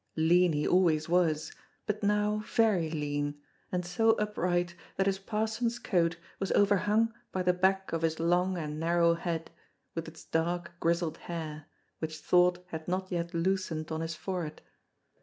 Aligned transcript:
Lean 0.15 0.51
he 0.53 0.67
always 0.67 1.07
was, 1.07 1.51
but 1.85 2.01
now 2.01 2.39
very 2.47 2.89
lean, 2.89 3.39
and 3.71 3.85
so 3.85 4.13
upright 4.13 4.73
that 4.95 5.05
his 5.05 5.19
parson's 5.19 5.77
coat 5.77 6.15
was 6.39 6.51
overhung 6.53 7.13
by 7.31 7.43
the 7.43 7.53
back 7.53 7.93
of 7.93 8.01
his 8.01 8.19
long 8.19 8.57
and 8.57 8.79
narrow 8.79 9.13
head, 9.13 9.51
with 9.93 10.07
its 10.07 10.23
dark 10.25 10.71
grizzled 10.79 11.17
hair, 11.19 11.67
which 11.99 12.17
thought 12.17 12.65
had 12.69 12.87
not 12.87 13.11
yet 13.11 13.31
loosened 13.35 13.91
on 13.91 14.01
his 14.01 14.15
forehead. 14.15 14.63